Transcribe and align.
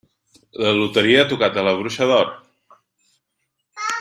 La 0.63 0.71
loteria 0.77 1.19
ha 1.23 1.27
tocat 1.33 1.59
a 1.59 1.65
La 1.69 1.75
bruixa 1.81 2.09
d'or? 2.13 2.33